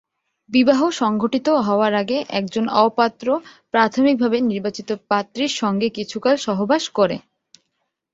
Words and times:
বিবাহ 0.49 0.81
সংঘটিত 1.01 1.47
হওয়ার 1.67 1.93
আগে 1.93 2.17
একজন 2.39 2.65
অও 2.73 2.89
পাত্র 2.97 3.27
প্রাথমিকভাবে 3.73 4.37
নির্বাচিত 4.43 4.89
পাত্রীর 5.09 5.51
সঙ্গে 5.61 5.87
কিছুকাল 5.97 6.35
সহবাস 6.45 6.83
করে। 6.89 7.17